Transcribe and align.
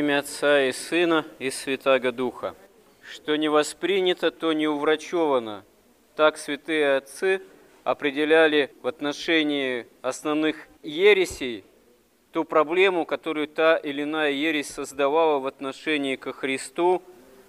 имя 0.00 0.20
Отца 0.20 0.62
и 0.62 0.72
Сына 0.72 1.26
и 1.38 1.50
Святаго 1.50 2.10
Духа. 2.10 2.54
Что 3.02 3.36
не 3.36 3.50
воспринято, 3.50 4.30
то 4.30 4.54
не 4.54 4.66
уврачевано. 4.66 5.62
Так 6.16 6.38
святые 6.38 6.96
отцы 6.96 7.42
определяли 7.84 8.70
в 8.82 8.86
отношении 8.86 9.86
основных 10.00 10.68
ересей 10.82 11.64
ту 12.32 12.44
проблему, 12.44 13.04
которую 13.04 13.46
та 13.46 13.76
или 13.76 14.04
иная 14.04 14.30
ересь 14.30 14.68
создавала 14.68 15.38
в 15.38 15.46
отношении 15.46 16.16
ко 16.16 16.32
Христу, 16.32 17.02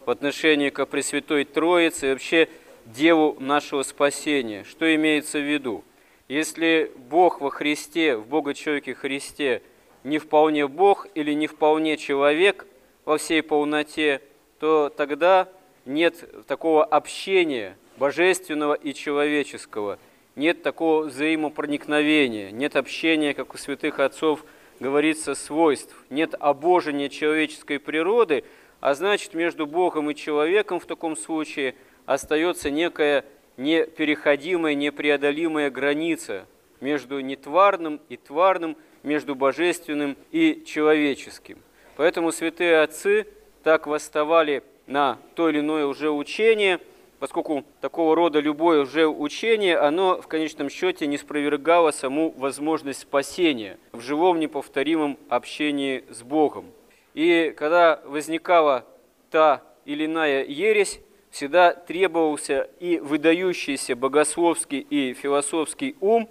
в 0.06 0.10
отношении 0.10 0.70
ко 0.72 0.86
Пресвятой 0.86 1.46
Троице 1.46 2.08
и 2.08 2.12
вообще 2.12 2.50
Деву 2.86 3.38
нашего 3.40 3.84
спасения. 3.84 4.66
Что 4.66 4.94
имеется 4.94 5.38
в 5.40 5.50
виду? 5.50 5.86
Если 6.28 6.92
Бог 6.98 7.40
во 7.40 7.50
Христе, 7.50 8.18
в 8.18 8.28
Бога-человеке 8.28 8.94
Христе, 8.94 9.62
не 10.04 10.18
вполне 10.18 10.68
Бог 10.68 11.08
или 11.16 11.34
не 11.34 11.48
вполне 11.48 11.98
человек 11.98 12.66
во 13.06 13.18
всей 13.18 13.42
полноте, 13.42 14.22
то 14.60 14.90
тогда 14.96 15.50
нет 15.86 16.46
такого 16.48 16.84
общения 16.84 17.78
божественного 17.98 18.74
и 18.74 18.94
человеческого, 18.94 20.00
нет 20.36 20.64
такого 20.64 21.04
взаимопроникновения, 21.04 22.52
нет 22.52 22.76
общения, 22.76 23.34
как 23.34 23.54
у 23.54 23.58
святых 23.58 24.00
отцов 24.00 24.44
говорится, 24.80 25.36
свойств, 25.36 25.96
нет 26.10 26.34
обожения 26.40 27.10
человеческой 27.10 27.80
природы, 27.80 28.44
а 28.80 28.96
значит, 28.96 29.36
между 29.36 29.68
Богом 29.68 30.10
и 30.10 30.16
человеком 30.16 30.80
в 30.80 30.86
таком 30.86 31.16
случае 31.16 31.76
остается 32.06 32.72
некая 32.72 33.26
непереходимая, 33.58 34.74
непреодолимая 34.74 35.70
граница 35.70 36.48
между 36.80 37.20
нетварным 37.20 38.02
и 38.10 38.18
тварным, 38.18 38.76
между 39.04 39.36
божественным 39.36 40.18
и 40.32 40.64
человеческим. 40.66 41.58
Поэтому 41.96 42.32
святые 42.32 42.82
отцы 42.82 43.28
так 43.64 43.88
восставали 43.88 44.64
на 44.88 45.18
то 45.36 45.50
или 45.50 45.60
иное 45.60 45.86
уже 45.86 46.10
учение, 46.10 46.80
поскольку 47.20 47.64
такого 47.80 48.16
рода 48.16 48.40
любое 48.40 48.82
уже 48.82 49.08
учение, 49.08 49.78
оно 49.78 50.22
в 50.22 50.28
конечном 50.28 50.70
счете 50.70 51.08
не 51.08 51.18
спровергало 51.18 51.92
саму 51.92 52.32
возможность 52.32 53.02
спасения 53.02 53.78
в 53.92 54.02
живом 54.02 54.40
неповторимом 54.40 55.18
общении 55.30 56.04
с 56.10 56.24
Богом. 56.24 56.66
И 57.14 57.54
когда 57.58 58.02
возникала 58.06 58.86
та 59.30 59.62
или 59.86 60.06
иная 60.06 60.44
ересь, 60.46 61.00
всегда 61.30 61.74
требовался 61.74 62.70
и 62.80 63.00
выдающийся 63.00 63.96
богословский 63.96 64.80
и 64.80 65.14
философский 65.14 65.96
ум, 66.00 66.30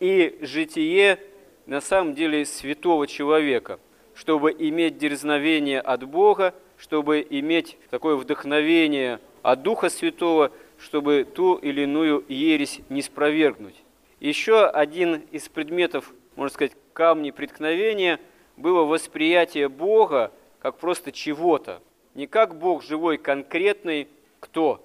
и 0.00 0.38
житие 0.42 1.18
на 1.66 1.80
самом 1.80 2.14
деле 2.14 2.44
святого 2.44 3.06
человека, 3.06 3.78
чтобы 4.14 4.52
иметь 4.52 4.98
дерзновение 4.98 5.80
от 5.80 6.04
Бога, 6.04 6.54
чтобы 6.76 7.26
иметь 7.28 7.76
такое 7.90 8.16
вдохновение 8.16 9.20
от 9.42 9.62
Духа 9.62 9.88
Святого, 9.88 10.52
чтобы 10.78 11.24
ту 11.24 11.56
или 11.56 11.82
иную 11.82 12.24
ересь 12.28 12.80
не 12.88 13.02
спровергнуть. 13.02 13.82
Еще 14.20 14.66
один 14.66 15.22
из 15.30 15.48
предметов, 15.48 16.12
можно 16.36 16.54
сказать, 16.54 16.72
камней 16.92 17.32
преткновения 17.32 18.20
было 18.56 18.84
восприятие 18.84 19.68
Бога 19.68 20.32
как 20.60 20.78
просто 20.78 21.12
чего-то. 21.12 21.82
Не 22.14 22.26
как 22.26 22.56
Бог 22.56 22.82
живой, 22.82 23.18
конкретный, 23.18 24.08
кто? 24.40 24.82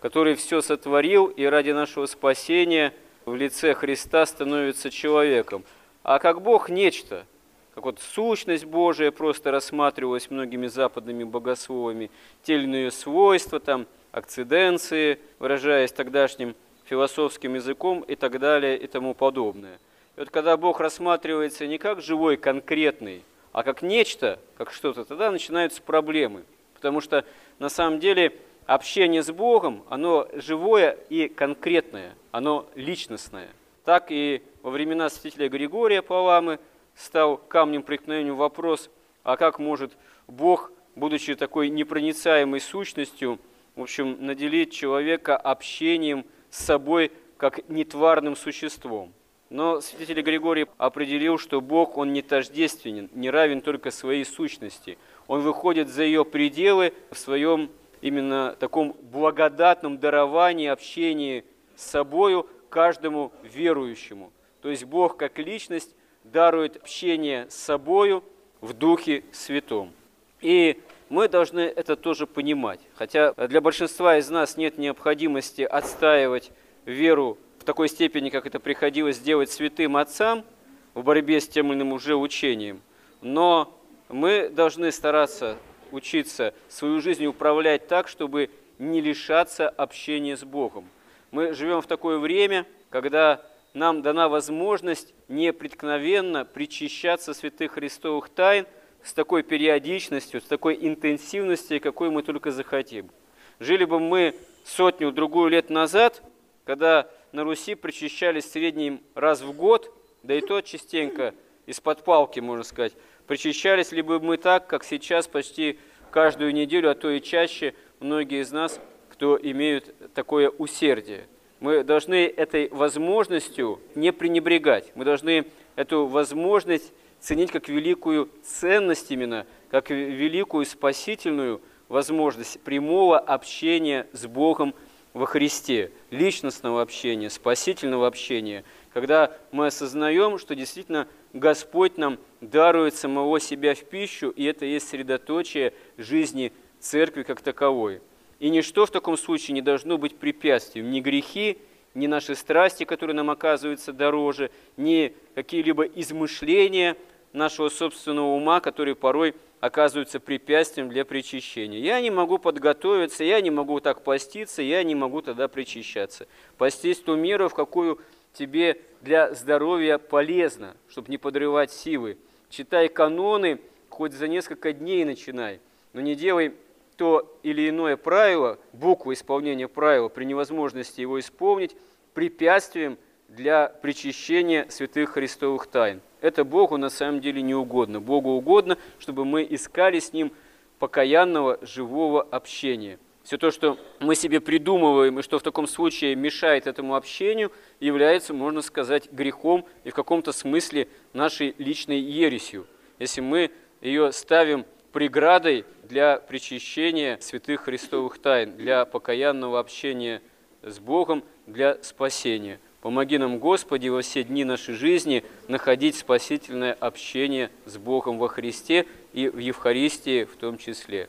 Который 0.00 0.36
все 0.36 0.62
сотворил 0.62 1.26
и 1.26 1.44
ради 1.44 1.70
нашего 1.70 2.06
спасения 2.06 2.94
в 3.24 3.34
лице 3.34 3.74
Христа 3.74 4.24
становится 4.26 4.90
человеком. 4.90 5.64
А 6.02 6.18
как 6.18 6.42
Бог 6.42 6.68
нечто, 6.68 7.26
как 7.74 7.84
вот 7.84 8.00
сущность 8.00 8.64
Божия 8.64 9.10
просто 9.10 9.50
рассматривалась 9.50 10.30
многими 10.30 10.66
западными 10.66 11.24
богословами, 11.24 12.10
те 12.42 12.54
или 12.54 12.64
иные 12.64 12.90
свойства, 12.90 13.60
там, 13.60 13.86
акциденции, 14.10 15.18
выражаясь 15.38 15.92
тогдашним 15.92 16.54
философским 16.84 17.54
языком 17.54 18.00
и 18.00 18.14
так 18.14 18.38
далее 18.38 18.76
и 18.76 18.86
тому 18.86 19.14
подобное. 19.14 19.78
И 20.16 20.20
вот 20.20 20.30
когда 20.30 20.56
Бог 20.56 20.80
рассматривается 20.80 21.66
не 21.66 21.78
как 21.78 22.02
живой, 22.02 22.36
конкретный, 22.36 23.22
а 23.52 23.62
как 23.62 23.82
нечто, 23.82 24.38
как 24.58 24.72
что-то, 24.72 25.04
тогда 25.04 25.30
начинаются 25.30 25.80
проблемы. 25.80 26.44
Потому 26.74 27.00
что 27.00 27.24
на 27.58 27.68
самом 27.68 28.00
деле 28.00 28.36
общение 28.66 29.22
с 29.22 29.30
Богом, 29.30 29.84
оно 29.88 30.28
живое 30.34 30.98
и 31.08 31.28
конкретное, 31.28 32.14
оно 32.30 32.66
личностное. 32.74 33.48
Так 33.84 34.10
и 34.10 34.42
во 34.62 34.70
времена 34.70 35.10
святителя 35.10 35.48
Григория 35.48 36.02
Паламы 36.02 36.58
стал 36.94 37.36
камнем 37.36 37.82
преткновения 37.82 38.32
вопрос, 38.32 38.90
а 39.24 39.36
как 39.36 39.58
может 39.58 39.92
Бог, 40.28 40.72
будучи 40.94 41.34
такой 41.34 41.68
непроницаемой 41.68 42.60
сущностью, 42.60 43.38
в 43.74 43.82
общем, 43.82 44.24
наделить 44.24 44.72
человека 44.72 45.36
общением 45.36 46.24
с 46.50 46.64
собой 46.64 47.10
как 47.36 47.68
нетварным 47.68 48.36
существом. 48.36 49.12
Но 49.50 49.80
святитель 49.80 50.22
Григорий 50.22 50.66
определил, 50.78 51.38
что 51.38 51.60
Бог, 51.60 51.98
Он 51.98 52.12
не 52.12 52.22
тождественен, 52.22 53.10
не 53.12 53.30
равен 53.30 53.60
только 53.60 53.90
своей 53.90 54.24
сущности. 54.24 54.96
Он 55.26 55.40
выходит 55.40 55.88
за 55.88 56.04
ее 56.04 56.24
пределы 56.24 56.94
в 57.10 57.18
своем 57.18 57.68
именно 58.00 58.56
таком 58.58 58.96
благодатном 59.02 59.98
даровании, 59.98 60.68
общении 60.68 61.44
с 61.76 61.84
собою 61.84 62.48
каждому 62.70 63.32
верующему. 63.42 64.32
То 64.62 64.70
есть 64.70 64.84
Бог 64.84 65.16
как 65.16 65.38
личность 65.38 65.94
дарует 66.24 66.76
общение 66.76 67.50
с 67.50 67.54
собою 67.54 68.22
в 68.60 68.72
Духе 68.72 69.24
Святом. 69.32 69.92
И 70.40 70.80
мы 71.08 71.28
должны 71.28 71.60
это 71.60 71.96
тоже 71.96 72.26
понимать. 72.26 72.80
Хотя 72.94 73.34
для 73.34 73.60
большинства 73.60 74.16
из 74.16 74.30
нас 74.30 74.56
нет 74.56 74.78
необходимости 74.78 75.62
отстаивать 75.62 76.52
веру 76.84 77.38
в 77.58 77.64
такой 77.64 77.88
степени, 77.88 78.30
как 78.30 78.46
это 78.46 78.60
приходилось 78.60 79.18
делать 79.18 79.50
святым 79.50 79.96
отцам 79.96 80.44
в 80.94 81.02
борьбе 81.02 81.40
с 81.40 81.48
тем 81.48 81.68
или 81.68 81.74
иным 81.74 81.92
уже 81.92 82.16
учением. 82.16 82.80
Но 83.20 83.78
мы 84.08 84.48
должны 84.48 84.92
стараться 84.92 85.58
учиться 85.90 86.54
свою 86.68 87.00
жизнь 87.00 87.26
управлять 87.26 87.88
так, 87.88 88.08
чтобы 88.08 88.48
не 88.78 89.00
лишаться 89.00 89.68
общения 89.68 90.36
с 90.36 90.44
Богом. 90.44 90.88
Мы 91.30 91.52
живем 91.52 91.82
в 91.82 91.86
такое 91.86 92.18
время, 92.18 92.66
когда 92.90 93.44
нам 93.74 94.02
дана 94.02 94.28
возможность 94.28 95.14
непреткновенно 95.28 96.44
причащаться 96.44 97.34
святых 97.34 97.72
христовых 97.72 98.28
тайн 98.28 98.66
с 99.02 99.12
такой 99.12 99.42
периодичностью, 99.42 100.40
с 100.40 100.44
такой 100.44 100.78
интенсивностью, 100.80 101.80
какой 101.80 102.10
мы 102.10 102.22
только 102.22 102.50
захотим. 102.50 103.10
Жили 103.58 103.84
бы 103.84 103.98
мы 103.98 104.34
сотню-другую 104.64 105.50
лет 105.50 105.70
назад, 105.70 106.22
когда 106.64 107.08
на 107.32 107.44
Руси 107.44 107.74
причащались 107.74 108.44
в 108.44 108.52
среднем 108.52 109.00
раз 109.14 109.40
в 109.40 109.52
год, 109.52 109.92
да 110.22 110.34
и 110.34 110.40
то 110.40 110.60
частенько 110.60 111.34
из-под 111.66 112.04
палки, 112.04 112.40
можно 112.40 112.64
сказать, 112.64 112.92
Причащались 113.26 113.92
ли 113.92 114.02
бы 114.02 114.20
мы 114.20 114.36
так, 114.36 114.66
как 114.66 114.84
сейчас 114.84 115.26
почти 115.26 115.78
каждую 116.10 116.52
неделю, 116.52 116.90
а 116.90 116.94
то 116.94 117.10
и 117.10 117.20
чаще 117.20 117.74
многие 118.00 118.42
из 118.42 118.52
нас, 118.52 118.80
кто 119.10 119.38
имеют 119.40 120.12
такое 120.12 120.50
усердие. 120.50 121.26
Мы 121.62 121.84
должны 121.84 122.26
этой 122.26 122.68
возможностью 122.70 123.78
не 123.94 124.12
пренебрегать. 124.12 124.90
Мы 124.96 125.04
должны 125.04 125.44
эту 125.76 126.06
возможность 126.06 126.92
ценить 127.20 127.52
как 127.52 127.68
великую 127.68 128.28
ценность 128.42 129.12
именно, 129.12 129.46
как 129.70 129.90
великую 129.90 130.66
спасительную 130.66 131.60
возможность 131.86 132.58
прямого 132.62 133.16
общения 133.16 134.08
с 134.12 134.26
Богом 134.26 134.74
во 135.12 135.24
Христе, 135.26 135.92
личностного 136.10 136.82
общения, 136.82 137.30
спасительного 137.30 138.08
общения, 138.08 138.64
когда 138.92 139.32
мы 139.52 139.68
осознаем, 139.68 140.38
что 140.38 140.56
действительно 140.56 141.06
Господь 141.32 141.96
нам 141.96 142.18
дарует 142.40 142.96
самого 142.96 143.38
себя 143.38 143.76
в 143.76 143.84
пищу, 143.84 144.30
и 144.30 144.42
это 144.42 144.64
есть 144.64 144.88
средоточие 144.88 145.74
жизни 145.96 146.52
церкви 146.80 147.22
как 147.22 147.40
таковой. 147.40 148.00
И 148.42 148.50
ничто 148.50 148.86
в 148.86 148.90
таком 148.90 149.16
случае 149.16 149.54
не 149.54 149.62
должно 149.62 149.98
быть 149.98 150.16
препятствием, 150.16 150.90
ни 150.90 150.98
грехи, 150.98 151.58
ни 151.94 152.08
наши 152.08 152.34
страсти, 152.34 152.82
которые 152.82 153.14
нам 153.14 153.30
оказываются 153.30 153.92
дороже, 153.92 154.50
ни 154.76 155.14
какие-либо 155.36 155.84
измышления 155.84 156.96
нашего 157.32 157.68
собственного 157.68 158.34
ума, 158.34 158.58
которые 158.58 158.96
порой 158.96 159.36
оказываются 159.60 160.18
препятствием 160.18 160.88
для 160.88 161.04
причащения. 161.04 161.78
Я 161.78 162.00
не 162.00 162.10
могу 162.10 162.38
подготовиться, 162.38 163.22
я 163.22 163.40
не 163.40 163.52
могу 163.52 163.78
так 163.78 164.02
поститься, 164.02 164.60
я 164.60 164.82
не 164.82 164.96
могу 164.96 165.22
тогда 165.22 165.46
причащаться. 165.46 166.26
Постись 166.58 166.98
ту 166.98 167.14
меру, 167.14 167.48
в 167.48 167.54
какую 167.54 168.00
тебе 168.32 168.80
для 169.02 169.32
здоровья 169.34 169.98
полезно, 169.98 170.76
чтобы 170.88 171.12
не 171.12 171.16
подрывать 171.16 171.70
силы. 171.70 172.18
Читай 172.50 172.88
каноны, 172.88 173.60
хоть 173.88 174.14
за 174.14 174.26
несколько 174.26 174.72
дней 174.72 175.04
начинай, 175.04 175.60
но 175.92 176.00
не 176.00 176.16
делай 176.16 176.54
то 176.96 177.38
или 177.42 177.68
иное 177.68 177.96
правило, 177.96 178.58
букву 178.72 179.12
исполнения 179.12 179.68
правила 179.68 180.08
при 180.08 180.24
невозможности 180.24 181.00
его 181.00 181.18
исполнить, 181.18 181.76
препятствием 182.14 182.98
для 183.28 183.68
причащения 183.68 184.66
святых 184.68 185.10
христовых 185.10 185.66
тайн. 185.66 186.00
это 186.20 186.44
Богу 186.44 186.76
на 186.76 186.90
самом 186.90 187.20
деле 187.20 187.42
не 187.42 187.54
угодно. 187.54 188.00
Богу 188.00 188.30
угодно, 188.30 188.76
чтобы 188.98 189.24
мы 189.24 189.46
искали 189.48 189.98
с 189.98 190.12
Ним 190.12 190.32
покаянного 190.78 191.58
живого 191.62 192.22
общения. 192.22 192.98
Все 193.22 193.38
то, 193.38 193.50
что 193.50 193.78
мы 194.00 194.16
себе 194.16 194.40
придумываем 194.40 195.18
и 195.18 195.22
что 195.22 195.38
в 195.38 195.42
таком 195.42 195.68
случае 195.68 196.16
мешает 196.16 196.66
этому 196.66 196.96
общению, 196.96 197.52
является, 197.78 198.34
можно 198.34 198.62
сказать, 198.62 199.10
грехом 199.12 199.64
и 199.84 199.90
в 199.90 199.94
каком-то 199.94 200.32
смысле 200.32 200.88
нашей 201.12 201.54
личной 201.58 202.00
ересью. 202.00 202.66
Если 202.98 203.20
мы 203.20 203.50
ее 203.80 204.12
ставим 204.12 204.64
преградой 204.92 205.64
для 205.84 206.18
причащения 206.18 207.18
святых 207.20 207.62
христовых 207.62 208.18
тайн, 208.18 208.56
для 208.56 208.84
покаянного 208.84 209.58
общения 209.58 210.22
с 210.62 210.78
Богом, 210.78 211.24
для 211.46 211.82
спасения. 211.82 212.60
Помоги 212.80 213.16
нам, 213.18 213.38
Господи, 213.38 213.88
во 213.88 214.02
все 214.02 214.24
дни 214.24 214.44
нашей 214.44 214.74
жизни 214.74 215.24
находить 215.48 215.96
спасительное 215.96 216.72
общение 216.74 217.50
с 217.64 217.76
Богом 217.78 218.18
во 218.18 218.28
Христе 218.28 218.86
и 219.12 219.28
в 219.28 219.38
Евхаристии 219.38 220.24
в 220.24 220.36
том 220.36 220.58
числе. 220.58 221.08